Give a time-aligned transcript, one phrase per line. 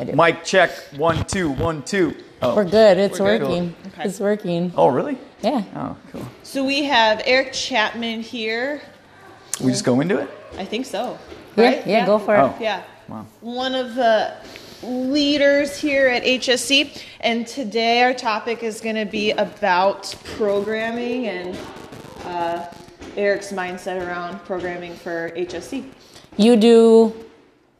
[0.00, 0.12] I do.
[0.14, 0.70] Mic check.
[0.96, 2.16] One, two, one, two.
[2.40, 2.56] Oh.
[2.56, 2.96] We're good.
[2.96, 3.48] It's We're good.
[3.48, 3.74] working.
[3.88, 4.04] Okay.
[4.04, 4.72] It's working.
[4.74, 5.18] Oh, really?
[5.42, 5.62] Yeah.
[5.76, 6.26] Oh, cool.
[6.42, 8.80] So we have Eric Chapman here.
[9.62, 10.30] We just go into it?
[10.56, 11.18] I think so.
[11.54, 11.86] Yeah, Right?
[11.86, 12.38] yeah, go for it.
[12.38, 12.56] Oh.
[12.58, 12.82] Yeah.
[13.08, 13.26] Wow.
[13.42, 14.32] One of the
[14.82, 17.02] leaders here at HSC.
[17.20, 21.58] And today our topic is going to be about programming and
[22.24, 22.66] uh,
[23.18, 25.84] Eric's mindset around programming for HSC.
[26.38, 27.12] You do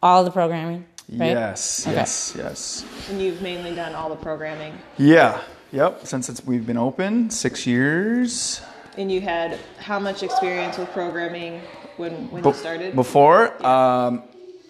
[0.03, 0.85] all the programming,
[1.19, 1.27] right?
[1.29, 1.97] Yes, Okay.
[1.97, 2.85] yes, yes.
[3.11, 4.73] And you've mainly done all the programming.
[4.99, 5.41] Yeah,
[5.73, 6.07] yep.
[6.07, 8.61] Since it's, we've been open six years.
[8.99, 11.61] And you had how much experience with programming
[11.97, 12.95] when, when Be- you started?
[12.95, 14.23] Before, um,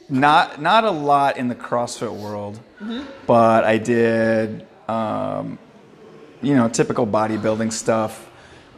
[0.09, 3.05] not not a lot in the CrossFit world, Mm-hmm.
[3.27, 5.59] but I did, um,
[6.43, 8.29] you know, typical bodybuilding stuff,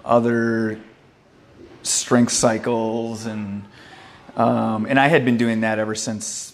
[0.05, 0.79] other
[1.83, 3.65] strength cycles, and
[4.37, 6.53] um, and I had been doing that ever since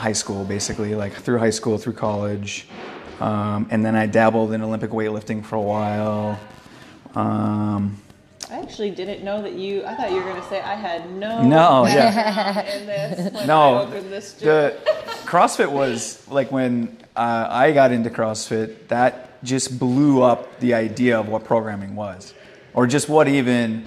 [0.00, 2.66] high school, basically, like through high school, through college,
[3.20, 6.40] um, and then I dabbled in Olympic weightlifting for a while.
[7.14, 8.00] Um,
[8.50, 9.84] I actually didn't know that you.
[9.84, 11.42] I thought you were going to say I had no.
[11.42, 12.62] No, yeah.
[12.62, 14.76] in this No, I this the
[15.24, 21.18] CrossFit was like when uh, I got into CrossFit, that just blew up the idea
[21.20, 22.34] of what programming was,
[22.74, 23.86] or just what even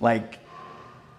[0.00, 0.38] like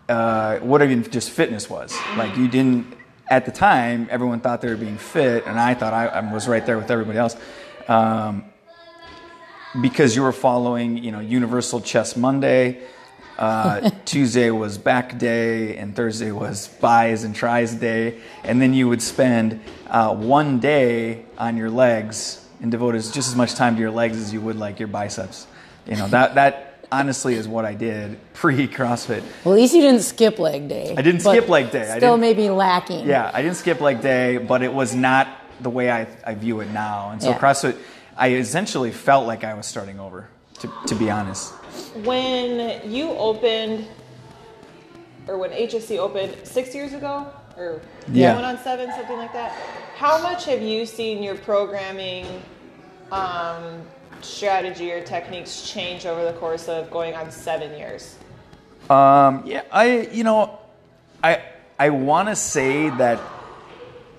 [0.10, 1.98] uh, what even just fitness was.
[2.16, 2.96] Like you didn't
[3.28, 6.48] at the time, everyone thought they were being fit, and I thought I, I was
[6.48, 7.36] right there with everybody else.
[7.88, 8.46] Um,
[9.82, 12.82] because you were following, you know, Universal Chest Monday.
[13.38, 18.88] Uh, Tuesday was back day, and Thursday was bis and tris day, and then you
[18.88, 23.76] would spend uh, one day on your legs and devote as, just as much time
[23.76, 25.48] to your legs as you would like your biceps.
[25.88, 29.24] You know that that honestly is what I did pre CrossFit.
[29.44, 30.94] Well, at least you didn't skip leg day.
[30.98, 31.82] I didn't skip leg day.
[31.92, 33.08] I Still didn't- maybe lacking.
[33.08, 35.28] Yeah, I didn't skip leg day, but it was not
[35.62, 37.10] the way I, I view it now.
[37.12, 37.40] And so Yeah.
[37.40, 37.78] CrossFit,
[38.18, 40.28] I essentially felt like I was starting over,
[40.60, 41.52] to, to be honest.
[42.04, 43.88] When you opened,
[45.28, 47.26] or when HSC opened six years ago,
[47.58, 47.82] or
[48.12, 48.34] Yeah.
[48.34, 49.52] going on seven, something like that,
[49.96, 52.26] how much have you seen your programming
[53.12, 53.82] um,
[54.24, 58.16] strategy or techniques change over the course of going on seven years?
[58.90, 60.60] Um, yeah, I you know,
[61.24, 61.42] I
[61.80, 63.20] I want to say that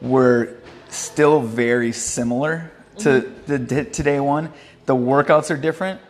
[0.01, 0.57] we're
[0.89, 4.53] still very similar to the d- today one.
[4.87, 6.01] The workouts are different,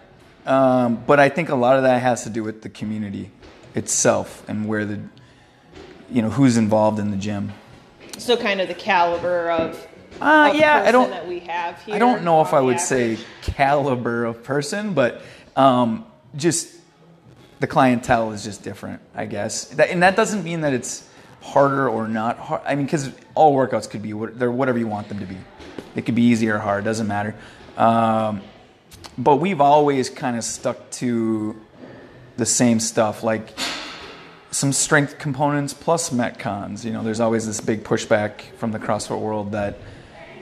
[0.47, 3.31] um, but I think a lot of that has to do with the community
[3.75, 5.01] itself and where the
[6.11, 7.53] you know who's involved in the gym.
[8.19, 9.89] So, kind of the caliber of,
[10.21, 11.95] Uh, yeah, I don't- that we have here.
[11.95, 15.23] I don't know if I would say caliber of person, but
[15.57, 16.05] um,
[16.37, 16.75] just
[17.61, 19.67] the clientele is just different, I guess.
[19.67, 21.09] That, and that doesn't mean that it's
[21.41, 22.63] harder or not hard.
[22.65, 25.37] I mean, because all workouts could be what, they're whatever you want them to be.
[25.95, 27.35] It could be easy or hard, doesn't matter.
[27.77, 28.41] Um,
[29.19, 31.61] but we've always kind of stuck to
[32.37, 33.57] the same stuff, like
[34.51, 36.85] some strength components plus metcons.
[36.85, 39.77] You know, there's always this big pushback from the CrossFit world that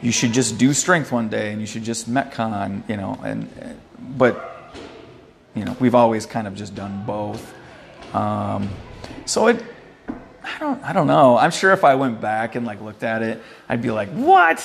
[0.02, 2.86] you should just do strength one day and you should just metcon.
[2.88, 3.48] You know, and
[4.18, 4.74] but
[5.54, 7.54] you know we've always kind of just done both.
[8.14, 8.68] Um,
[9.24, 9.62] so it,
[10.44, 11.38] I don't, I don't know.
[11.38, 14.60] I'm sure if I went back and like looked at it, I'd be like, what?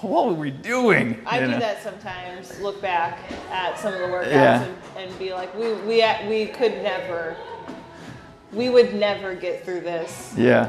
[0.00, 1.20] What were we doing?
[1.26, 1.58] I You do know?
[1.58, 2.58] that sometimes.
[2.60, 3.18] Look back
[3.50, 4.62] at some of the workouts Yeah.
[4.62, 4.76] and,
[5.10, 7.36] and be like, we we we could never,
[8.52, 10.68] we would never get through this Yeah.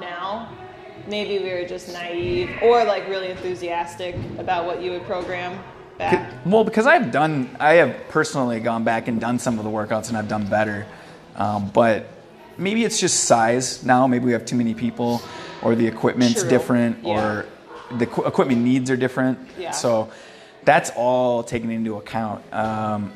[0.00, 0.48] now.
[1.06, 5.58] Maybe we were just naive or like really enthusiastic about what you would program
[5.98, 6.32] back.
[6.46, 10.08] Well, because I've done, I have personally gone back and done some of the workouts
[10.08, 10.86] and I've done better.
[11.36, 12.06] Um, but
[12.56, 14.06] maybe it's just size now.
[14.06, 15.20] Maybe we have too many people,
[15.62, 16.50] or the equipment's True.
[16.50, 17.12] different, Yeah.
[17.12, 17.46] or
[17.96, 19.38] the equi- equipment needs are different.
[19.58, 19.72] Yeah.
[19.72, 20.08] So
[20.64, 22.42] that's all taken into account.
[22.52, 23.12] Um,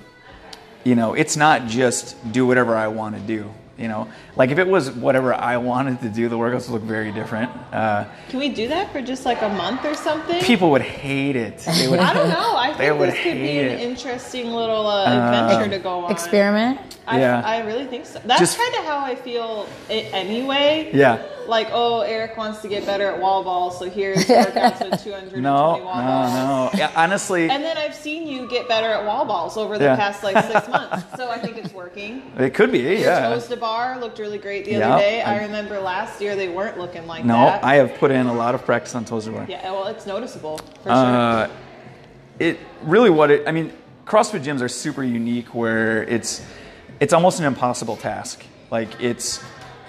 [0.84, 3.50] you know, it's not just do whatever I want to do.
[3.78, 6.82] You know, like if it was whatever I wanted to do, the workouts would look
[6.82, 7.52] very different.
[7.72, 10.40] Uh, Can we do that for just like a month or something?
[10.42, 11.58] people would hate it.
[11.58, 12.00] They would.
[12.00, 12.56] I don't know.
[12.78, 13.80] I They think would this could be an it.
[13.80, 16.12] interesting little uh, adventure to go on.
[16.12, 16.78] Experiment.
[17.08, 17.42] I, Yeah.
[17.44, 18.20] I really think so.
[18.24, 20.90] That's kind of how I feel i anyway.
[20.92, 21.22] Yeah.
[21.48, 25.40] Like, oh, Eric wants to get better at wall ball, so here's workouts with 220
[25.40, 26.74] No, wall no, balls.
[26.74, 26.78] no.
[26.78, 29.96] Yeah, honestly, And then I've seen you get better at wall balls over the Yeah.
[29.96, 31.06] past like six months.
[31.16, 32.22] So I think it's working.
[32.38, 32.80] it could be.
[32.80, 33.30] Your Yeah.
[33.30, 35.22] toes to bar looked really great the Yeah, other day.
[35.22, 37.62] I, I- remember last year they weren't looking like No, that.
[37.62, 39.46] No, I have put in a lot of practice on toes to bar.
[39.48, 41.56] yeah, well, it's noticeable for Uh, sure.
[42.38, 43.46] It really what it.
[43.46, 43.72] I mean,
[44.06, 46.44] CrossFit gyms are super unique where it's
[47.00, 48.44] it's almost an impossible task.
[48.70, 49.42] Like it's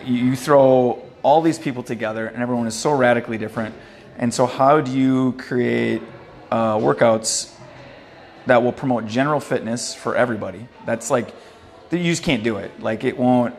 [0.04, 3.76] you throw all these people together and everyone is so radically different
[4.20, 6.02] And so, how do you create
[6.52, 7.56] uh, workouts
[8.48, 10.68] that will promote general fitness for everybody?
[10.86, 11.34] That's like
[11.90, 12.70] you just can't do it.
[12.82, 13.56] Like it won't.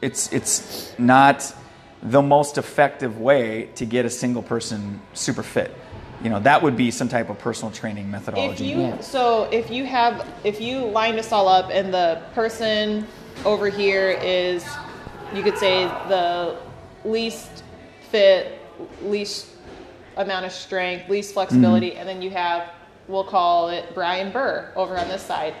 [0.00, 1.52] It's it's not
[2.00, 5.74] the most effective way to get a single person super fit.
[6.22, 8.66] You know that would be some type of personal training If methodology.
[8.66, 9.00] you Yeah.
[9.00, 13.06] so if you have if you line us all up and the person
[13.44, 14.66] over here is
[15.34, 16.56] you could say the
[17.04, 17.62] least
[18.10, 18.58] fit,
[19.02, 19.46] least
[20.16, 22.00] amount of strength, least flexibility, Mm-hmm.
[22.00, 22.70] and then you have
[23.06, 25.54] we'll call it Brian Burr over on this side.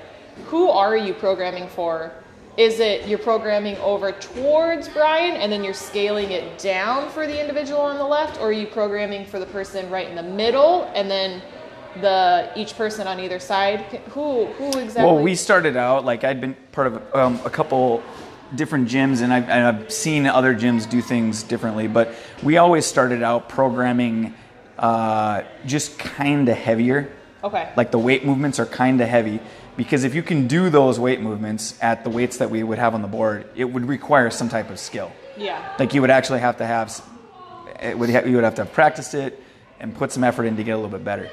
[0.46, 2.12] Who are you programming for?
[2.58, 7.40] Is it you're programming over towards Brian and then you're scaling it down for the
[7.40, 10.90] individual on the left, or are you programming for the person right in the middle
[10.92, 11.40] and then
[12.00, 13.80] the each person on either side?
[14.10, 15.04] Who who exactly?
[15.04, 18.02] Well, we started out like I'd been part of um, a couple
[18.56, 21.86] different gyms, and I've, and I've seen other gyms do things differently.
[21.86, 22.12] But
[22.42, 24.34] we always started out programming
[24.78, 27.12] uh, just kind of heavier.
[27.44, 27.72] Okay.
[27.76, 29.40] Like the weight movements are kind of heavy
[29.76, 32.94] because if you can do those weight movements at the weights that we would have
[32.94, 35.12] on the board, it would require some type of skill.
[35.36, 35.74] yeah.
[35.78, 37.00] Like you would actually have to have,
[37.80, 39.40] it would ha- you would have to have practiced it
[39.80, 41.30] and put some effort in to get a little bit better.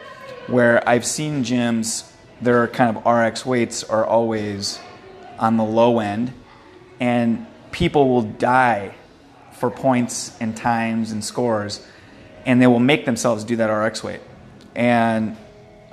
[0.47, 2.11] Where I've seen gyms,
[2.41, 4.79] their kind of RX weights are always
[5.39, 6.31] on the low end,
[6.99, 8.93] and people will die
[9.53, 11.85] for points and times and scores,
[12.45, 14.21] and they will make themselves do that RX weight.
[14.75, 15.35] And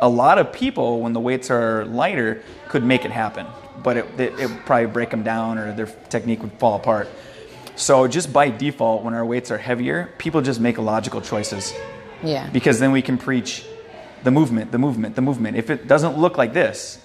[0.02, 3.46] a lot of people, when the weights are lighter, could make it happen,
[3.82, 7.08] but it, it, it would probably break them down or their technique would fall apart.
[7.76, 11.72] So just by default, when our weights are heavier, people just make logical choices
[12.22, 12.50] Yeah.
[12.52, 13.64] because then we can preach
[14.24, 15.56] the movement, the movement, the movement.
[15.56, 16.98] If it doesn't look like this,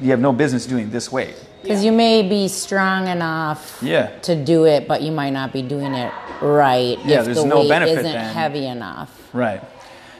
[0.00, 1.34] you have no business doing this weight.
[1.62, 4.10] Because you may be strong enough Yeah.
[4.28, 7.46] to do it, but you might not be doing it right Yeah, if there's the
[7.46, 8.34] no weight benefit isn't then.
[8.34, 9.10] heavy enough.
[9.32, 9.60] Right.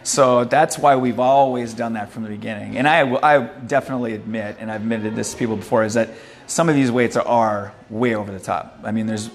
[0.08, 2.78] So that's why we've always done that from the beginning.
[2.78, 6.08] And I, I definitely admit, and I've admitted this to people before, is that
[6.46, 8.80] some of these weights are, way over the top.
[8.84, 9.26] I mean, there's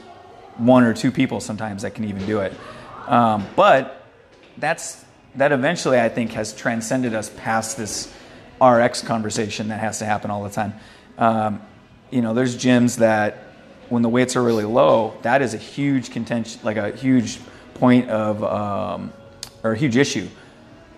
[0.58, 2.54] one or two people sometimes that can even do it.
[3.06, 4.04] Um, but
[4.58, 5.06] that's
[5.36, 8.12] that eventually, I think, has transcended us past this
[8.60, 10.74] RX conversation that has to happen all the time.
[11.20, 11.62] Um,
[12.10, 13.44] you know, there's gyms that
[13.90, 17.40] when the weights are really low, that is a huge contention, like a huge
[17.76, 19.14] point of, um,
[19.64, 20.28] or a huge issue,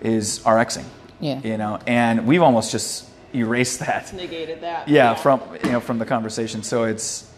[0.00, 0.84] is RXing.
[1.20, 1.40] Yeah.
[1.42, 4.12] You know, and we've almost just erased that.
[4.12, 4.88] Negated that.
[4.88, 6.62] Yeah, from you know from the conversation.
[6.62, 7.30] So it's,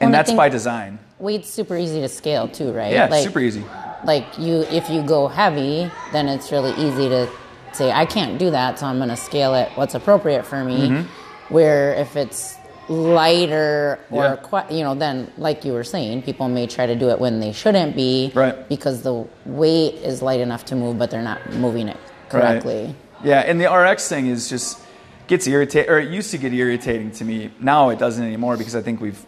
[0.00, 0.98] and I that's by design.
[1.18, 2.92] Weight's super easy to scale too, right?
[2.92, 3.64] Yeah, like, super easy.
[4.04, 7.28] Like you, if you go heavy, then it's really easy to
[7.72, 10.88] say, I can't do that, so I'm going to scale it what's appropriate for me.
[10.88, 11.52] Mm-hmm.
[11.52, 12.57] Where if it's
[12.88, 14.70] lighter or Yeah.
[14.70, 17.52] you know, then like you were saying, people may try to do it when they
[17.52, 18.68] shouldn't be, Right.
[18.68, 21.96] Because the weight is light enough to move, but they're not moving it
[22.28, 22.84] correctly.
[22.86, 22.94] Right.
[23.24, 24.78] Yeah, and the RX thing is just
[25.26, 27.50] gets irritating, or it used to get irritating to me.
[27.60, 29.24] Now it doesn't anymore because I think we've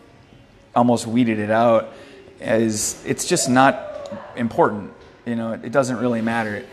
[0.75, 1.93] almost weeded it out.
[2.41, 4.93] As it's just not important.
[5.27, 6.65] You know, it, it doesn't really matter.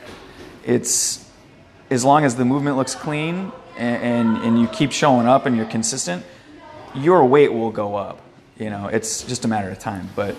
[0.66, 1.30] It's
[1.89, 5.57] as long as the movement looks clean and, and, and you keep showing up and
[5.57, 6.24] you're consistent,
[6.98, 8.22] your weight will go up.
[8.58, 10.10] You know, it's just a matter of time.
[10.16, 10.36] But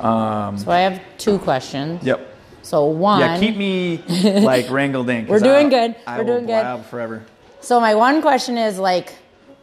[0.00, 2.02] um, So I have two questions.
[2.04, 2.30] yep.
[2.62, 4.02] So one, Yeah, keep me
[4.40, 5.26] like wrangled in.
[5.28, 5.96] We're doing I- good.
[6.06, 6.84] I We're doing good.
[6.86, 7.22] forever.
[7.60, 9.12] So my one question is like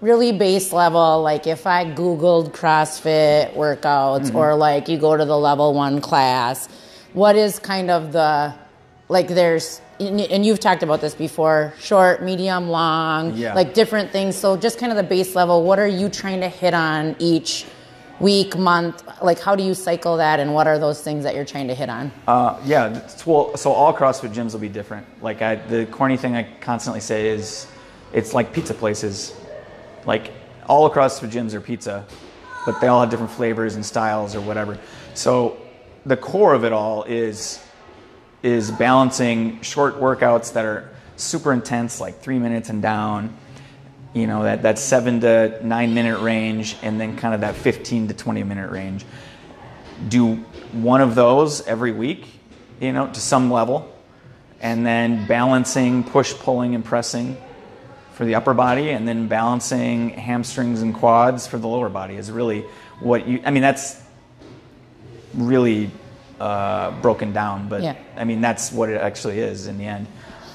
[0.01, 4.36] really base level, like if I Googled CrossFit workouts Mm-hmm.
[4.36, 6.68] or like you go to the level one class,
[7.13, 8.54] what is kind of the
[9.10, 13.53] like there's and you've talked about this before, short, medium, long, Yeah.
[13.53, 14.36] like different things.
[14.36, 17.65] So just kind of the base level, what are you trying to hit on each
[18.20, 19.03] week, month?
[19.22, 21.75] Like how do you cycle that and what are those things that you're trying to
[21.75, 22.12] hit on?
[22.27, 25.05] Uh, yeah, well, so all CrossFit gyms will be different.
[25.24, 27.67] Like I, the corny thing I constantly say is,
[28.13, 29.34] it's like pizza places.
[30.05, 30.31] Like
[30.67, 32.05] all CrossFit gyms are pizza,
[32.65, 34.77] but they all have different flavors and styles or whatever.
[35.13, 35.58] So
[36.05, 37.60] the core of it all is
[38.43, 43.38] is balancing short workouts that are super intense, like three minutes and down.
[44.13, 48.07] You know that that seven to nine minute range, and then kind of that fifteen
[48.10, 49.05] to twenty minute range
[50.07, 50.36] do
[50.71, 52.25] one of those every week,
[52.79, 53.93] you know, to some level,
[54.60, 57.38] and then balancing push, pulling, and pressing
[58.13, 62.31] for the upper body, and then balancing hamstrings and quads for the lower body is
[62.31, 62.62] really
[63.00, 63.41] what you.
[63.45, 64.01] I mean, that's
[65.33, 65.91] really
[66.41, 67.95] uh, broken down, but Yeah.
[68.17, 70.07] I mean that's what it actually is in the end.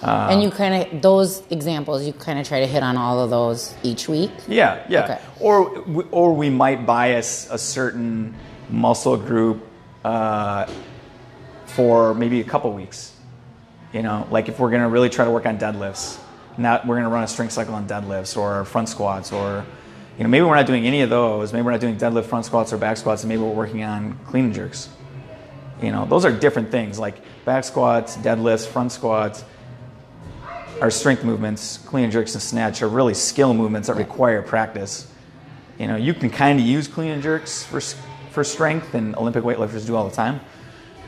[0.02, 3.20] Uh, and you kind of those examples, you kind of try to hit on all
[3.20, 4.30] of those each week.
[4.48, 5.04] Yeah, yeah.
[5.04, 5.18] Okay.
[5.40, 8.34] Or or we might bias a certain
[8.68, 9.64] muscle group
[10.04, 10.66] uh,
[11.66, 13.14] for maybe a couple weeks.
[13.92, 16.18] You know, like if we're gonna really try to work on deadlifts,
[16.58, 19.64] now we're gonna run a strength cycle on deadlifts or front squats or
[20.18, 21.52] you know maybe we're not doing any of those.
[21.52, 24.18] Maybe we're not doing deadlift, front squats, or back squats, and maybe we're working on
[24.26, 24.88] clean and jerks.
[25.83, 26.99] You know, those are different things.
[26.99, 29.45] Like back squats, deadlifts, front squats
[30.80, 31.78] are strength movements.
[31.78, 35.11] Clean and jerks and snatch are really skill movements that require practice.
[35.78, 37.80] You know, you can kind of use clean and jerks for
[38.30, 40.40] for strength, and Olympic weightlifters do all the time.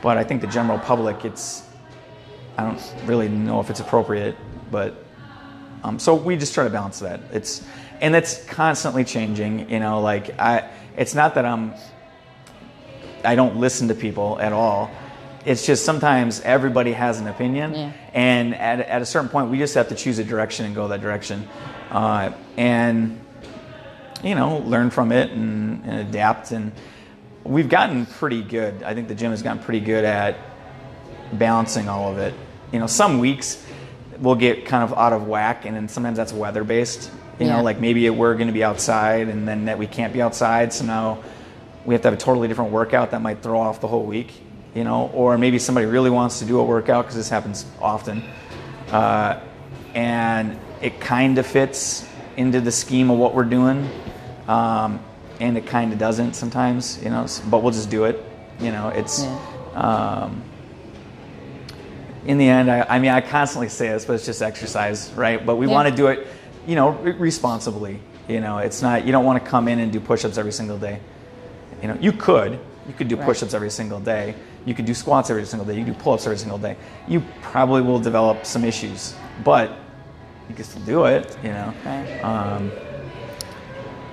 [0.01, 1.63] But I think the general public, it's
[2.57, 4.37] I don't really know if it's appropriate,
[4.71, 5.05] but
[5.85, 7.21] um, so we just try to balance that.
[7.33, 7.65] It's
[8.01, 9.71] and it's constantly changing.
[9.71, 11.75] You know, like I, it's not that I'm
[13.29, 14.91] I don't listen to people at all.
[15.45, 17.93] It's just sometimes everybody has an opinion, Yeah.
[18.15, 20.89] and at, at a certain point, we just have to choose a direction and go
[20.89, 21.47] that direction,
[21.91, 23.21] uh, and
[24.25, 26.53] you know, learn from it and, and adapt.
[26.53, 26.73] And
[27.45, 28.83] we've gotten pretty good.
[28.83, 30.37] I think the gym has gotten pretty good at
[31.35, 32.33] balancing all of it.
[32.73, 33.63] You know, some weeks
[34.19, 37.11] we'll get kind of out of whack, and then sometimes that's weather based.
[37.39, 37.57] You Yeah.
[37.59, 40.73] know, like maybe we're going to be outside, and then that we can't be outside,
[40.73, 41.19] so now
[41.89, 44.31] we have to have a totally different workout that might throw off the whole week.
[44.75, 48.23] You know, or maybe somebody really wants to do a workout because this happens often,
[48.93, 49.41] uh,
[49.95, 53.89] and it kind of fits into the scheme of what we're doing,
[54.47, 55.01] um,
[55.41, 57.03] and it kind of doesn't sometimes.
[57.03, 58.23] You know, but we'll just do it.
[58.61, 59.27] You know, it's.
[59.73, 60.43] Um,
[62.27, 65.45] in the end, I, I mean, I constantly say this, but it's just exercise, right?
[65.45, 65.73] But we Yeah.
[65.73, 66.27] want to do it,
[66.67, 68.01] you know, responsibly.
[68.29, 69.07] You know, it's not.
[69.07, 71.01] You don't want to come in and do push-ups every single day.
[71.83, 72.59] You know, you could.
[72.87, 73.27] You could do Right.
[73.27, 74.35] push-ups every single day.
[74.65, 75.75] You could do squats every single day.
[75.75, 76.77] You could do pull-ups every single day.
[77.07, 79.71] You probably will develop some issues, but
[80.49, 81.37] you can still do it.
[81.43, 81.73] You know.
[81.85, 82.21] Right.
[82.25, 82.71] Um,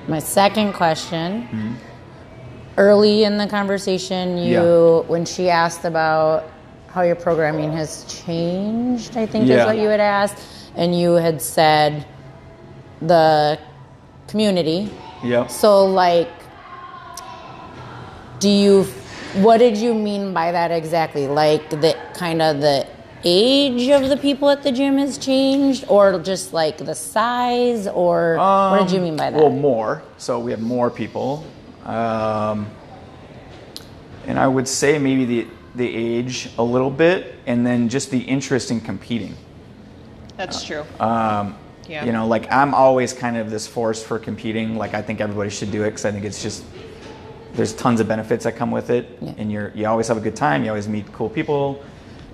[0.08, 1.44] My second question.
[1.44, 1.74] Mm-hmm.
[2.78, 6.44] Early in the conversation, you when she asked about
[6.88, 10.38] how your programming has changed, I think is what you had asked,
[10.76, 12.06] and you had said
[13.02, 13.58] the
[14.28, 14.92] community.
[15.24, 15.50] yep.
[15.50, 16.30] So like
[18.40, 18.84] do you
[19.36, 21.28] what did you mean by that exactly?
[21.28, 22.88] Like the kind of the
[23.24, 28.38] age of the people at the gym has changed or just like the size or
[28.38, 29.38] what did you mean by that?
[29.38, 30.04] Well, more.
[30.18, 31.46] So we have more people,
[31.86, 32.68] um,
[34.28, 38.20] and I would say maybe the the age a little bit, and then just the
[38.20, 39.36] interest in competing.
[40.38, 40.86] That's true.
[41.00, 41.56] Um,
[41.88, 42.04] Yeah.
[42.06, 44.76] You know, like I'm always kind of this force for competing.
[44.76, 46.64] Like I think everybody should do it because I think it's just
[47.56, 49.34] there's tons of benefits that come with it, Yeah.
[49.38, 50.64] and you're you always have a good time.
[50.64, 51.84] You always meet cool people.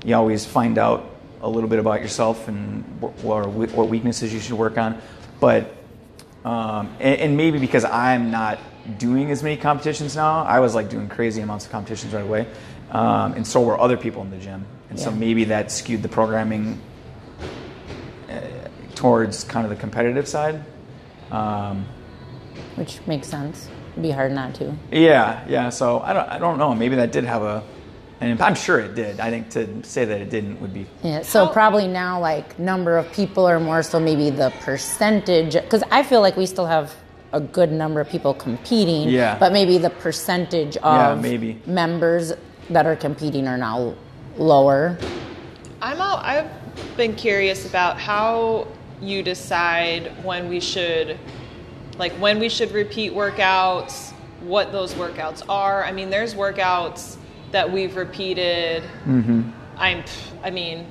[0.03, 1.09] You always find out
[1.41, 5.01] a little bit about yourself and wh- what, what weaknesses you should work on.
[5.39, 5.73] But
[6.45, 8.59] um, and, and maybe because I'm not
[8.97, 12.47] doing as many competitions now, I was like doing crazy amounts of competitions right away,
[12.91, 16.09] um, and so were other people in the gym, and so maybe that skewed the
[16.09, 16.79] programming
[18.29, 18.39] uh,
[18.95, 20.63] towards kind of the competitive side.
[21.31, 21.85] Um,
[22.75, 23.69] Which makes sense.
[23.91, 24.73] It'd be hard not to.
[24.91, 25.69] yeah, yeah.
[25.69, 26.73] So I don't, I don't know.
[26.73, 27.63] Maybe that did have a,
[28.21, 29.19] and I'm sure it did.
[29.19, 30.85] I think to say that it didn't would be.
[31.03, 35.53] Yeah, so How- probably now like number of people or more so maybe the percentage
[35.53, 36.93] because I feel like we still have
[37.33, 39.09] a good number of people competing.
[39.09, 39.37] Yeah.
[39.39, 41.61] But maybe the percentage of Yeah, maybe.
[41.65, 42.33] members
[42.69, 43.93] that are competing are now
[44.37, 44.97] lower.
[45.81, 46.49] I'm all, I've
[46.97, 48.67] been curious about how
[49.01, 51.17] you decide when we should,
[52.01, 55.83] like when we should repeat workouts, what those workouts are.
[55.83, 57.17] I mean, there's workouts
[57.51, 58.81] that we've repeated.
[59.05, 59.51] Mm-hmm.
[59.77, 60.03] I'm,
[60.43, 60.87] I mean,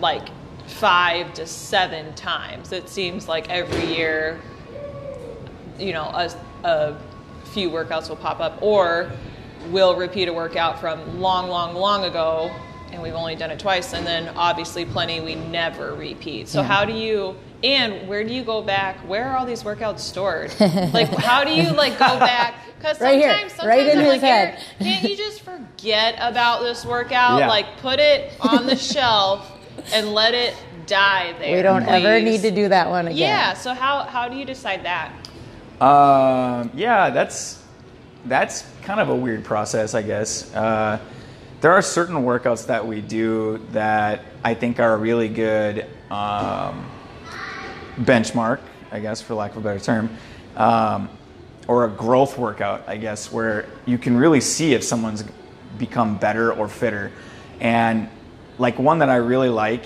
[0.00, 0.26] like
[0.66, 2.72] five to seven times.
[2.72, 4.40] It seems like every year,
[5.78, 6.28] you know, a,
[6.64, 6.96] a
[7.52, 9.12] few workouts will pop up, or
[9.70, 12.50] we'll repeat a workout from long, long, long ago,
[12.90, 16.48] and we've only done it twice, and then obviously plenty we never repeat.
[16.48, 16.66] So Yeah.
[16.66, 17.36] how do you?
[17.64, 18.98] And where do you go back?
[19.08, 20.54] Where are all these workouts stored?
[20.60, 22.56] like, how do you like go back?
[22.76, 24.62] Because Right here, sometimes, sometimes right in I'm his like, head.
[24.78, 27.38] Can't you just forget about this workout?
[27.38, 27.48] Yeah.
[27.48, 29.50] Like, put it on the shelf
[29.94, 30.54] and let it
[30.84, 31.56] die there.
[31.56, 33.16] We don't ever need to do that one again.
[33.16, 33.54] Yeah.
[33.54, 35.10] So how how do you decide that?
[35.80, 37.62] Um, yeah, that's
[38.26, 40.54] that's kind of a weird process, I guess.
[40.54, 40.98] Uh,
[41.62, 46.86] there are certain workouts that we do that I think are really good um,
[48.00, 48.60] benchmark,
[48.92, 50.10] I guess, for lack of a better term,
[50.56, 51.08] um,
[51.68, 55.24] or a growth workout, I guess, where you can really see if someone's
[55.78, 57.10] become better or fitter.
[57.60, 58.08] And
[58.58, 59.84] like one that I really like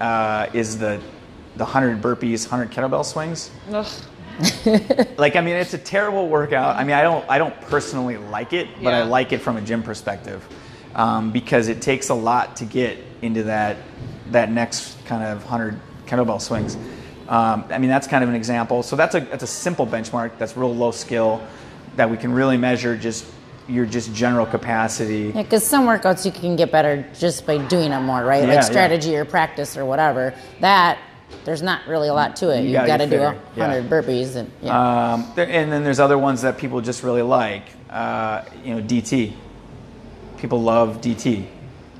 [0.00, 1.00] uh, is the
[1.56, 3.50] the 100 burpees, 100 kettlebell swings
[5.18, 6.76] like I mean it's a terrible workout.
[6.76, 9.60] I mean I don't I don't personally like it, but I like it from a
[9.60, 10.46] gym perspective.
[10.94, 13.76] um, because it takes a lot to get into that
[14.30, 16.76] that next kind of hundred kettlebell swings.
[17.28, 18.82] Um, I mean, that's kind of an example.
[18.82, 20.38] So that's a that's a simple benchmark.
[20.38, 21.46] That's real low skill
[21.96, 23.26] that we can really measure just
[23.68, 25.32] your just general capacity.
[25.34, 28.42] Yeah, because some workouts you can get better just by doing them more, right?
[28.42, 28.60] Yeah, like yeah.
[28.62, 30.34] strategy or practice or whatever.
[30.60, 30.98] That
[31.44, 32.64] there's not really a lot to it.
[32.64, 33.66] You gotta got to do a fitter, yeah.
[33.66, 35.12] hundred burpees and yeah.
[35.12, 37.64] Um, there, and then there's other ones that people just really like.
[37.90, 39.34] Uh, you know, DT.
[40.38, 41.46] People love DT.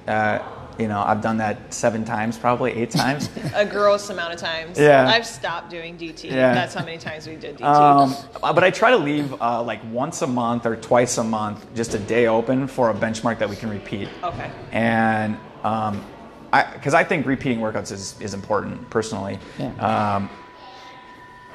[0.07, 0.39] Uh,
[0.79, 3.29] you know, I've done that seven times, probably eight times.
[3.55, 4.79] A gross amount of times.
[4.79, 5.09] Yeah.
[5.09, 6.25] I've stopped doing DT.
[6.25, 6.55] Yeah.
[6.55, 7.65] That's how many times we did DT.
[7.65, 11.67] Um, but I try to leave uh, like once a month or twice a month,
[11.75, 14.09] just a day open for a benchmark that we can repeat.
[14.23, 14.51] okay.
[14.73, 16.05] And um,
[16.51, 19.39] because I, think repeating workouts is, is important personally.
[19.59, 20.17] Yeah.
[20.17, 20.31] Um,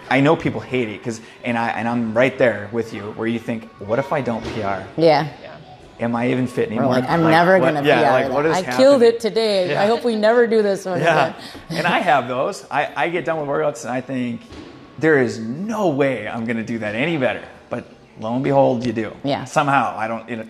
[0.09, 3.27] I know people hate it because, and I and I'm right there with you, where
[3.27, 4.83] you think, what if I don't PR?
[4.97, 5.27] yeah.
[5.99, 6.05] Yeah.
[6.05, 6.87] Am I even fit Or anymore?
[6.91, 8.23] like, I'm never gonna yeah, PR.
[8.25, 8.77] like, what is I happening?
[8.77, 9.69] killed it today.
[9.71, 9.81] Yeah.
[9.81, 11.41] I hope we never do this one Yeah, again.
[11.69, 12.65] and I have those.
[12.71, 14.41] I, I get done with workouts and I think
[14.99, 17.43] there is no way I'm going to do that any better.
[17.69, 17.85] But
[18.19, 19.15] lo and behold, you do.
[19.23, 19.45] Yeah.
[19.45, 20.29] Somehow I don't.
[20.29, 20.47] You know,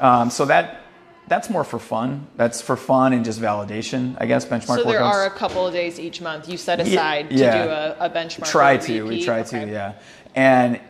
[0.00, 0.80] um, so that
[1.28, 2.26] that's more for fun.
[2.36, 4.46] That's for fun and just validation, I guess.
[4.46, 5.12] Benchmark So there workouts.
[5.12, 7.64] are a couple of days each month you set Ye- aside to yeah.
[7.64, 8.50] do a, a benchmark.
[8.50, 9.02] try to.
[9.02, 9.64] We try Okay.
[9.66, 9.70] to.
[9.70, 9.92] Yeah.
[10.34, 10.80] And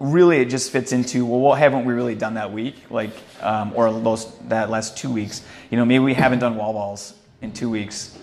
[0.00, 2.76] really, it just fits into well, what haven't we really done that week?
[2.90, 5.42] Like, um, or those that last two weeks.
[5.70, 8.16] You know, maybe we haven't done wall balls in two weeks.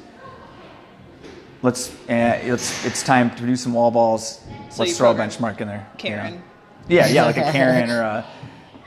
[1.64, 1.92] Let's.
[2.10, 4.40] Uh, it's it's time to do some wall balls.
[4.70, 5.88] So Let's throw a benchmark in there.
[6.04, 6.16] you know?
[6.16, 6.44] Karen.
[6.88, 8.26] Yeah, yeah, like a Karen or a.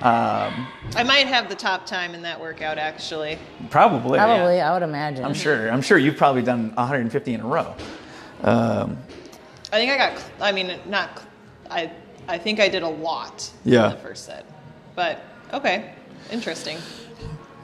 [0.00, 3.38] Um, I might have the top time in that workout actually.
[3.70, 4.18] probably.
[4.18, 4.26] yeah.
[4.26, 5.24] Probably, I would imagine.
[5.24, 5.70] I'm sure.
[5.70, 7.74] I'm sure you've probably done 150 in a row.
[8.42, 8.98] Um,
[9.72, 10.18] I think I got.
[10.18, 11.22] cl- I mean, not.
[11.70, 11.92] I.
[12.28, 13.86] I think I did a lot Yeah.
[13.86, 14.44] in the first set.
[14.94, 15.20] But
[15.52, 15.92] okay,
[16.30, 16.78] interesting.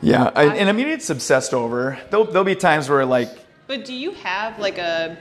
[0.02, 1.98] yeah, I, and I mean it's obsessed over.
[2.10, 3.28] There'll, there'll be times where like
[3.66, 5.16] But do you have like a,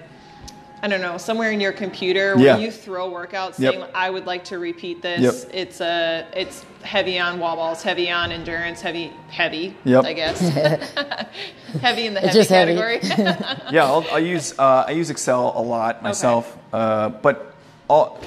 [0.82, 2.58] I don't know, somewhere in your computer where Yeah.
[2.58, 3.74] you throw workouts Yep.
[3.74, 5.44] saying, I would like to repeat this.
[5.46, 5.54] Yep.
[5.54, 10.06] It's a, it's heavy on wall balls, heavy on endurance, heavy, heavy, Yep.
[10.06, 10.40] I guess.
[11.82, 12.76] heavy in the heavy just heavy.
[12.76, 13.00] category.
[13.72, 17.54] yeah, I'll, I'll use uh, I use Excel a lot myself, uh, but
[17.90, 18.20] I'll,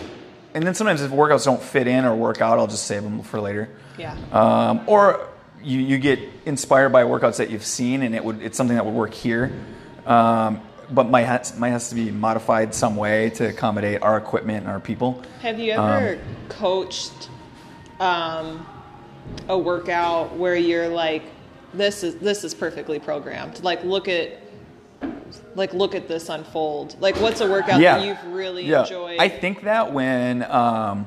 [0.54, 3.22] and then sometimes if workouts don't fit in or work out, I'll just save them
[3.22, 3.68] for later.
[3.98, 4.16] yeah.
[4.32, 5.28] Um, or
[5.62, 8.84] you, you get inspired by workouts that you've seen, and it would it's something that
[8.84, 9.52] would work here,
[10.06, 10.60] um,
[10.90, 14.68] but might has, might has to be modified some way to accommodate our equipment and
[14.68, 15.22] our people.
[15.40, 17.28] Have you ever coached
[18.00, 18.66] um,
[19.48, 21.22] a workout where you're like,
[21.72, 23.62] this is this is perfectly programmed.
[23.62, 24.41] Like look at
[25.54, 26.96] like look at this unfold.
[27.00, 28.82] Like what's a workout that you've really yeah.
[28.82, 29.18] enjoyed?
[29.18, 31.06] I think that when um,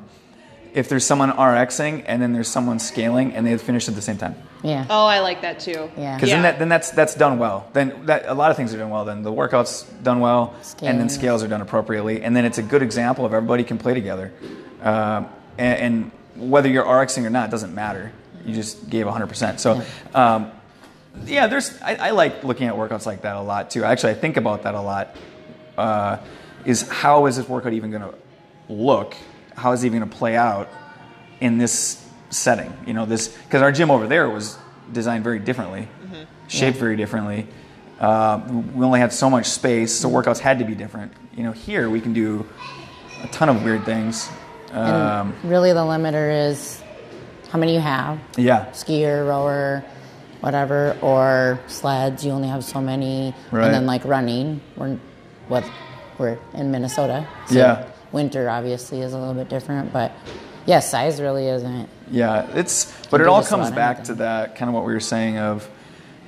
[0.74, 4.18] if there's someone RXing and then there's someone scaling and they finish at the same
[4.18, 4.36] time.
[4.64, 4.86] Yeah.
[4.90, 5.90] oh, I like that too.
[5.96, 6.16] Yeah.
[6.16, 7.70] Because then, that, then that's that's done well.
[7.74, 9.06] Then that, a lot of things are done well.
[9.06, 12.64] Then the workouts done well, and then scales are done appropriately, and then it's a
[12.64, 14.34] good example of everybody can play together.
[14.82, 18.12] Um, and, and whether you're RXing or not doesn't matter.
[18.46, 19.60] You just gave 100%.
[19.60, 19.82] So,
[20.14, 20.52] um,
[21.26, 21.80] yeah, there's.
[21.82, 23.84] I, I like looking at workouts like that a lot too.
[23.84, 25.16] Actually, I think about that a lot.
[25.78, 26.18] Uh,
[26.66, 28.14] is how is this workout even going to
[28.70, 29.16] look?
[29.56, 30.70] How is it even going to play out
[31.40, 32.74] in this setting?
[32.86, 34.58] You know, this because our gym over there was
[34.92, 35.88] designed very differently,
[36.48, 37.48] shaped very differently.
[38.00, 38.42] Uh,
[38.74, 41.14] we only had so much space, so workouts had to be different.
[41.36, 42.48] You know, here we can do
[43.24, 44.30] a ton of weird things.
[44.72, 46.82] Um, really, the limiter is
[47.50, 49.84] how many you have yeah, skier, rower,
[50.46, 52.24] whatever, or sleds.
[52.24, 53.34] You only have so many.
[53.52, 53.66] Right.
[53.66, 55.00] And then like running, we're
[55.48, 55.68] what
[56.20, 57.28] we're in Minnesota.
[57.48, 57.88] So Yeah.
[58.12, 60.12] Winter obviously is a little bit different, but
[60.68, 61.90] yeah, size really isn't.
[62.12, 64.16] Yeah, it's but it all comes back anything.
[64.18, 65.68] to that kind of what we were saying of,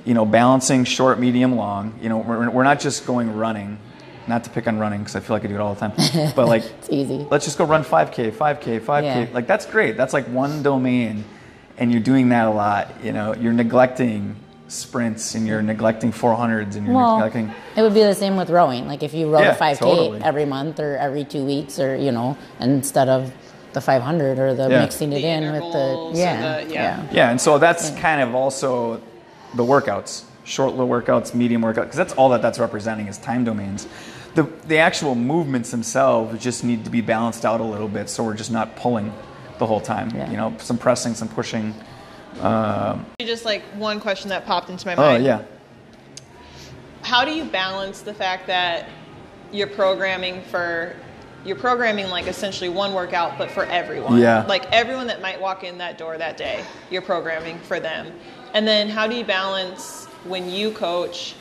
[0.04, 1.98] you know, balancing short, medium, long.
[2.02, 3.78] You know, we're, we're not just going running,
[4.26, 6.32] not to pick on running because I feel like I do it all the time,
[6.34, 7.26] but like It's easy.
[7.30, 9.02] let's just go run 5k, 5k, 5k.
[9.02, 9.26] Yeah.
[9.32, 9.96] Like that's great.
[9.96, 11.24] That's like one domain,
[11.78, 12.92] and you're doing that a lot.
[13.02, 14.36] You know, you're neglecting
[14.68, 17.50] sprints and you're neglecting 400s and you're Well, neglecting.
[17.76, 18.86] it would be the same with rowing.
[18.86, 20.22] Like if you rowed Yeah, a 5K totally.
[20.22, 23.32] every month or every two weeks, or you know, instead of
[23.72, 24.80] the 500 or the Yeah.
[24.80, 27.00] mixing it The in with the yeah, the- yeah.
[27.12, 29.00] Yeah, and so that's kind of also
[29.54, 33.44] the workouts, short little workouts, medium workouts, because that's all that that's representing is time
[33.44, 33.86] domains.
[34.34, 38.22] The the actual movements themselves just need to be balanced out a little bit, so
[38.22, 39.12] we're just not pulling
[39.58, 40.10] the whole time.
[40.14, 40.30] Yeah.
[40.30, 41.74] You know, some pressing, some pushing.
[42.40, 45.22] Uh, Just like one question that popped into my oh, mind.
[45.22, 45.42] Oh yeah,
[47.02, 48.88] How do you balance the fact that
[49.52, 50.94] you're programming for
[51.44, 54.44] you're programming like essentially one workout but for everyone Yeah.
[54.46, 58.12] like everyone that might walk in that door that day you're programming for them
[58.52, 61.34] and then how do you balance when you coach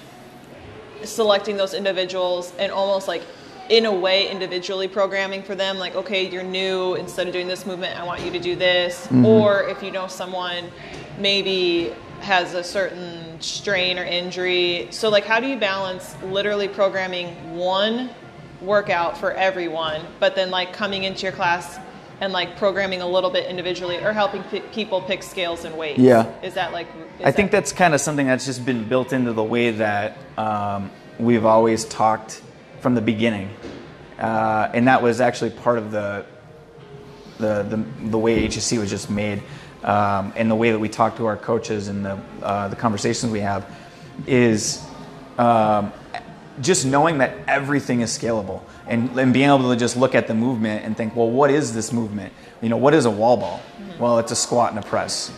[1.03, 3.23] selecting those individuals and almost like
[3.69, 7.65] in a way individually programming for them like okay you're new instead of doing this
[7.65, 9.25] movement i want you to do this Mm-hmm.
[9.25, 10.65] or if you know someone
[11.19, 17.55] maybe has a certain strain or injury so like how do you balance literally programming
[17.55, 18.09] one
[18.61, 21.79] workout for everyone but then like coming into your class
[22.19, 25.99] and like programming a little bit individually or helping p- people pick scales and weights
[25.99, 26.31] Yeah.
[26.41, 26.87] is that like
[27.19, 30.17] is I think that's kind of something that's just been built into the way that
[30.37, 32.41] um, we've always talked
[32.79, 33.49] from the beginning,
[34.19, 36.25] uh, and that was actually part of the
[37.37, 37.77] the the,
[38.09, 39.41] the way HSC was just made,
[39.83, 43.31] um, and the way that we talk to our coaches and the uh, the conversations
[43.31, 43.65] we have
[44.25, 44.83] is
[45.37, 45.91] um,
[46.61, 50.33] just knowing that everything is scalable and, and being able to just look at the
[50.33, 52.33] movement and think, well, what is this movement?
[52.61, 53.61] You know, what is a wall ball?
[53.99, 55.31] Well, it's a squat and a press.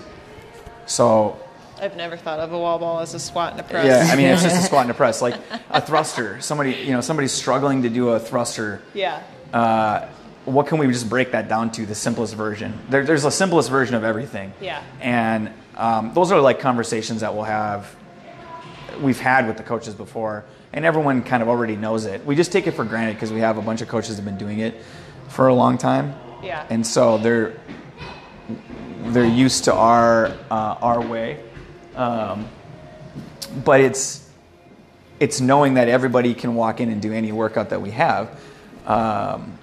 [0.86, 1.40] So
[1.82, 3.86] I've never thought of a wall ball as a squat and a press.
[3.86, 5.36] yeah, I mean it's just a squat and a press, like
[5.70, 6.40] a thruster.
[6.42, 8.82] Somebody, you know, somebody's struggling to do a thruster.
[8.94, 9.24] yeah.
[9.54, 10.08] Uh,
[10.46, 11.86] what can we just break that down to?
[11.86, 12.78] The simplest version.
[12.90, 14.52] There, there's a simplest version of everything.
[14.60, 14.82] Yeah.
[15.00, 17.96] And um, those are like conversations that we'll have.
[19.02, 22.26] We've had with the coaches before, and everyone kind of already knows it.
[22.26, 24.26] We just take it for granted because we have a bunch of coaches that have
[24.26, 24.76] been doing it
[25.28, 26.16] for a long time.
[26.44, 26.66] Yeah.
[26.70, 27.60] And so they're
[29.06, 31.44] they're used to our uh, our way.
[31.96, 32.48] Um,
[33.64, 34.30] but it's
[35.20, 38.40] it's knowing that everybody can walk in and do any workout that we have.
[38.86, 39.58] Um,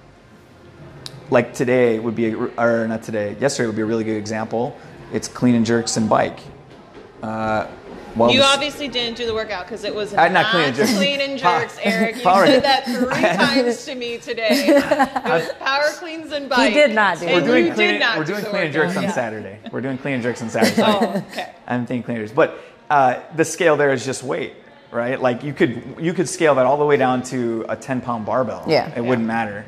[1.29, 4.77] like today would be, a, or not today, yesterday would be a really good example.
[5.11, 6.39] It's clean and jerks and bike.
[7.21, 7.67] Uh,
[8.17, 10.75] well, You this- obviously didn't do the workout because it was not, not clean and
[10.75, 10.95] jerks.
[10.97, 12.15] clean and jerks, Eric.
[12.17, 13.21] You power- said that three
[13.63, 14.47] times to me today.
[14.51, 16.73] It was power cleans and bike.
[16.73, 17.33] did not do it.
[17.35, 17.91] We're doing clean.
[17.93, 19.11] did not we're doing the clean and jerks on Yeah.
[19.11, 19.59] Saturday.
[19.71, 20.81] We're doing clean and jerks on Saturday.
[20.85, 21.53] Oh, okay.
[21.67, 24.53] I'm thinking clean and jerks, but uh, the scale there is just weight,
[24.91, 25.21] right?
[25.21, 28.25] Like you could you could scale that all the way down to a 10 pound
[28.25, 28.63] barbell.
[28.67, 28.91] Yeah.
[28.95, 29.65] it wouldn't matter.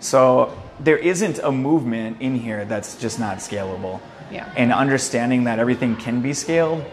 [0.00, 4.00] So there isn't a movement in here that's just not scalable.
[4.32, 4.50] Yeah.
[4.56, 6.84] And understanding that everything can be scaled,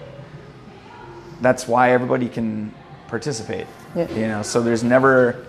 [1.41, 2.73] that's why everybody can
[3.07, 3.67] participate.
[3.95, 4.09] Yeah.
[4.11, 5.45] You know, so there's never.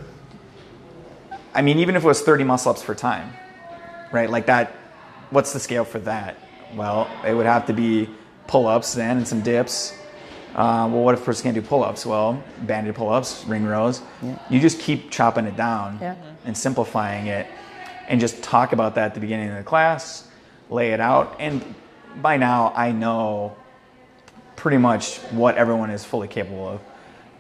[1.55, 3.33] I mean, even if it was 30 muscle ups for time,
[4.13, 4.31] right?
[4.31, 4.73] Like that.
[5.31, 6.37] What's the scale for that?
[6.75, 8.09] Well, it would have to be
[8.49, 9.93] pull ups then and some dips.
[10.57, 12.05] Uh, well, what if a person can't do pull ups?
[12.05, 14.03] Well, banded pull ups, ring rows.
[14.49, 16.17] You just keep chopping it down Yeah.
[16.45, 17.47] and simplifying it
[18.09, 20.27] and just talk about that at the beginning of the class,
[20.69, 21.37] lay it out.
[21.39, 21.63] And
[22.21, 23.55] by now, I know
[24.61, 26.81] pretty much what everyone is fully capable of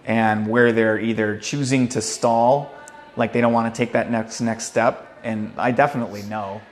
[0.06, 2.74] and where they're either choosing to stall,
[3.14, 5.06] like they don't want to take that next next step.
[5.22, 6.62] And I definitely know,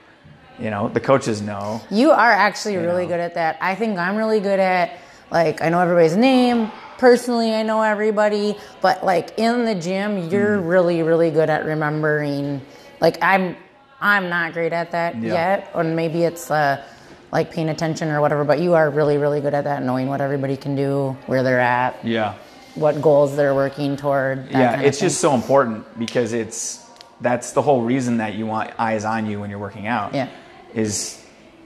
[0.59, 1.81] you know, the coaches know.
[1.91, 3.09] You are actually really know.
[3.09, 3.59] good at that.
[3.61, 4.97] I think I'm really good at
[5.29, 6.71] like I know everybody's name.
[6.97, 10.67] Personally, I know everybody, but like in the gym, you're Mm.
[10.67, 12.59] really really good at remembering.
[12.99, 13.55] Like I'm
[14.01, 15.33] I'm not great at that Yeah.
[15.33, 16.83] yet, or maybe it's uh
[17.31, 20.21] like paying attention or whatever, but you are really really good at that knowing what
[20.21, 22.33] everybody can do, where they're at, Yeah.
[22.75, 24.49] what goals they're working toward.
[24.51, 26.85] yeah, it's just so important because it's
[27.21, 30.13] that's the whole reason that you want eyes on you when you're working out.
[30.15, 30.29] Yeah.
[30.73, 31.23] Is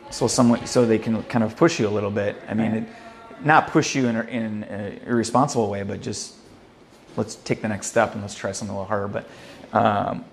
[0.10, 2.36] so someone so they can kind of push you a little bit.
[2.50, 2.84] I mean, Right.
[2.84, 6.34] it, not push you in, a- in an irresponsible way, but just
[7.18, 9.08] let's take the next step and let's try something a little harder.
[9.10, 9.26] But
[9.78, 10.24] um,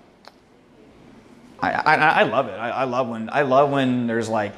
[1.61, 2.53] I, I I love it.
[2.53, 4.55] I, I love when I love when there's like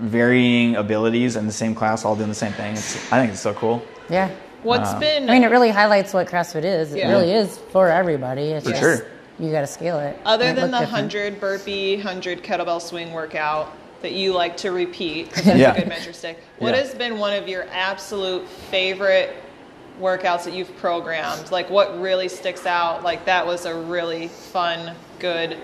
[0.00, 2.72] varying abilities in the same class all doing the same thing.
[2.74, 3.82] It's, I think it's so cool.
[4.08, 4.30] yeah.
[4.64, 6.92] What's Uh, been I mean, it really highlights what CrossFit is.
[6.92, 7.10] It Yeah.
[7.12, 8.50] really is for everybody.
[8.50, 9.06] It's For just, sure.
[9.38, 10.18] You got to scale it.
[10.24, 11.12] other Might than look the different.
[11.12, 15.74] 100 burpee, 100 kettlebell swing workout that you like to repeat, 'cause that's Yeah.
[15.74, 16.42] a good measure stick.
[16.58, 16.80] What Yeah.
[16.80, 19.32] has been one of your absolute favorite
[20.02, 21.52] workouts that you've programmed?
[21.52, 23.04] Like what really sticks out?
[23.04, 25.56] Like that was a really fun, good,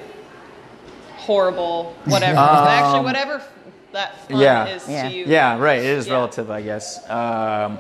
[1.17, 2.39] horrible, whatever.
[2.69, 3.49] Actually, whatever f-
[3.95, 4.67] that fun yeah.
[4.67, 5.09] is Yeah.
[5.09, 5.25] to you.
[5.27, 5.79] Yeah, right.
[5.79, 6.15] It is Yeah.
[6.15, 6.99] relative, I guess.
[7.09, 7.79] Um,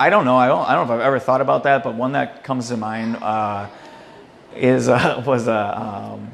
[0.00, 0.36] I don't know.
[0.36, 0.68] I don't.
[0.68, 3.16] I don't know if I've ever thought about that, but one that comes to mind
[3.20, 3.66] uh,
[4.56, 6.30] is uh, was a um,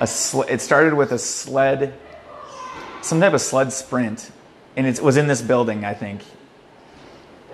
[0.00, 0.06] a.
[0.06, 1.94] Sl- it started with a sled,
[3.02, 4.30] some type of sled sprint,
[4.76, 6.22] and it was in this building, I think.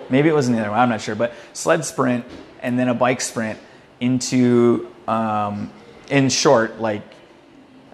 [0.09, 0.79] Maybe it was in the other one.
[0.79, 2.25] I'm not sure, but sled sprint
[2.61, 3.57] and then a bike sprint
[3.99, 5.71] into um,
[6.09, 7.01] in short, like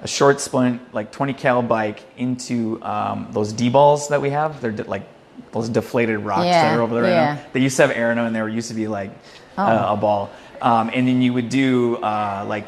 [0.01, 4.59] a short sprint, like 20 cal bike into um, those D balls that we have.
[4.61, 5.03] They're de- like
[5.51, 7.33] those deflated rocks that are over there right yeah.
[7.35, 7.41] now.
[7.53, 9.11] They used to have air in them, and there used to be like
[9.57, 9.63] Oh.
[9.63, 10.29] uh, a ball.
[10.61, 12.67] Um, and then you would do uh, like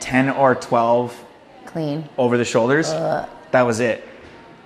[0.00, 1.24] 10 or 12
[1.66, 2.08] Clean.
[2.16, 2.90] over the shoulders.
[2.90, 4.06] That was it.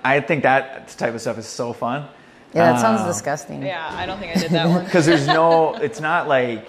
[0.03, 2.07] I think that type of stuff is so fun.
[2.53, 3.63] Yeah, that sounds Uh, disgusting.
[3.63, 4.85] Yeah, I don't think I did that one.
[4.85, 6.67] because there's no it's not like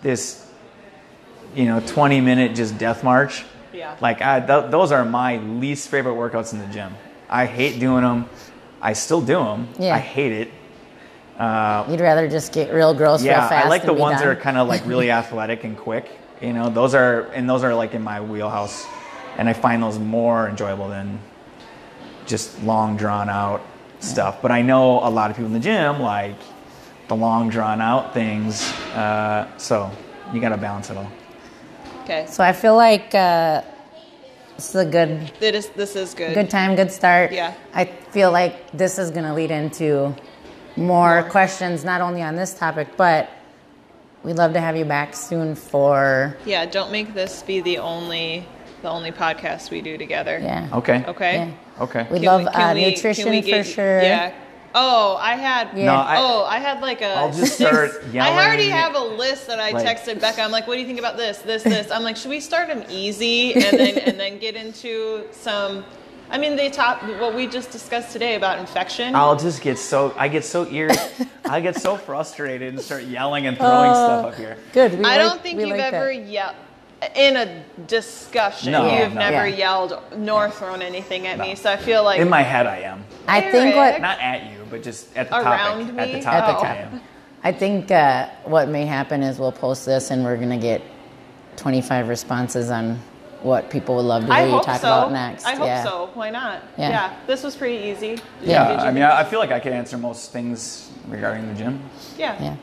[0.00, 0.46] this
[1.54, 3.44] you know 20 minute just death march
[3.80, 3.96] Yeah.
[4.00, 6.92] like I, th- those are my least favorite workouts in the gym.
[7.28, 8.28] I hate doing them
[8.82, 9.94] i still do them Yeah.
[9.94, 10.48] i hate it.
[11.90, 13.66] You'd rather just get real gross yeah real fast.
[13.66, 16.06] i like the ones that are kind of like really athletic and quick
[16.42, 16.70] you know?
[16.70, 18.86] Those are and those are like in my wheelhouse.
[19.38, 21.18] And i find those more enjoyable than
[22.26, 23.60] just long drawn out
[24.00, 24.40] stuff.
[24.42, 26.36] But i know a lot of people in the gym like
[27.08, 28.62] the long drawn out things
[28.94, 29.90] uh, so
[30.32, 31.10] you got to balance it all
[32.02, 32.26] Okay.
[32.28, 33.62] So I feel like uh,
[34.56, 36.34] this is a good It is, this is good.
[36.34, 37.32] good time, good start.
[37.32, 37.54] Yeah.
[37.74, 40.14] I feel like this is going to lead into
[40.76, 43.28] more questions, not only on this topic, but
[44.22, 48.46] we'd love to have you back soon for Yeah, don't make this be the only
[48.82, 50.38] the only podcast we do together.
[50.42, 50.66] yeah.
[50.72, 51.34] okay Okay.
[51.34, 51.82] Yeah.
[51.84, 54.00] okay We Can love we- can uh, we- can nutrition we for get- sure.
[54.02, 54.32] Yeah.
[54.74, 55.76] Oh, I had.
[55.76, 55.86] Yeah.
[55.86, 57.14] No, I- oh, I had like a.
[57.16, 60.40] I'll just start I already have a list that I like- texted Becca.
[60.42, 62.68] I'm like, "What do you think about this, this, this?" I'm like, "Should we start
[62.68, 65.84] them easy and then and then get into some?"
[66.32, 69.16] I mean, they top what we just discussed today about infection.
[69.16, 70.90] I'll just get so I get so ear
[71.44, 74.56] I get so frustrated and start yelling and throwing uh, stuff up here.
[74.72, 74.92] Good.
[74.96, 76.26] We I like- don't think we you've like ever that.
[76.26, 76.54] yelled
[77.14, 78.72] in a discussion.
[78.72, 79.20] No, you've no.
[79.20, 79.56] never Yeah.
[79.56, 81.54] yelled nor thrown anything at me.
[81.54, 83.04] So I feel like In my head I am.
[83.26, 85.98] I think what not at you, but just at the Around topic.
[85.98, 86.34] At the top.
[86.34, 86.76] At the top.
[86.76, 87.00] am.
[87.42, 90.82] I think uh, what may happen is we'll post this and we're gonna get
[91.56, 92.98] 25 responses on
[93.42, 94.88] what people would love to I hear you hope talk so.
[94.88, 95.46] about next.
[95.46, 95.82] I hope yeah.
[95.82, 96.10] so.
[96.12, 96.62] Why not?
[96.76, 97.14] Yeah.
[97.26, 98.16] This was pretty easy.
[98.16, 98.68] Did Yeah.
[98.68, 101.46] did Yeah, you I mean I I feel like I can answer most things regarding
[101.48, 101.80] the gym.
[102.18, 102.36] yeah.
[102.42, 102.56] Yeah.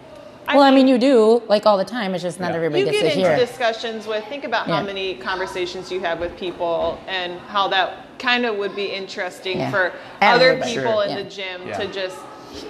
[0.48, 2.14] I Well, I mean, you do like all the time.
[2.14, 2.56] It's just not Yeah.
[2.58, 3.38] everybody You gets get to into hear.
[3.38, 4.84] discussions with, think about how Yeah.
[4.84, 9.72] many conversations you have with people and how that kind of would be interesting Yeah.
[9.72, 11.04] for other people Sure.
[11.04, 11.16] in Yeah.
[11.18, 11.78] the gym Yeah.
[11.78, 12.16] to just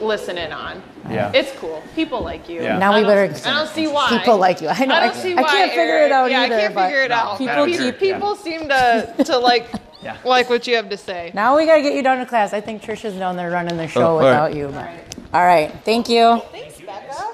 [0.01, 0.81] listen in on.
[1.09, 1.31] Yeah.
[1.33, 1.81] It's cool.
[1.95, 2.61] People like you.
[2.63, 2.77] Yeah.
[2.79, 4.09] Now we don't- better- I don't see why.
[4.09, 4.67] People like you.
[4.69, 4.95] I know.
[4.95, 6.05] I I, don't see I can't figure Eric.
[6.07, 6.55] it out yeah, either.
[6.55, 7.37] I can't figure it out.
[7.37, 9.67] People Pe- keep- people seem to to like
[10.03, 10.15] Yeah.
[10.25, 11.31] like what you have to say.
[11.33, 12.53] Now we gotta get you down to class.
[12.53, 14.25] I think Trisha's down there running the show Oh, all right.
[14.25, 14.67] without you.
[14.73, 14.87] but-
[15.33, 15.71] All right.
[15.85, 16.41] Thank you.
[16.51, 16.66] Thanks.